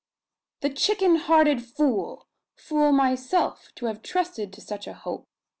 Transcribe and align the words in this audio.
"The 0.61 0.71
chicken 0.71 1.17
hearted 1.17 1.63
fool! 1.63 2.27
Fool 2.55 2.91
myself, 2.91 3.71
to 3.75 3.85
have 3.85 4.01
trusted 4.01 4.51
to 4.53 4.59
such 4.59 4.87
a 4.87 4.95
hope! 4.95 5.25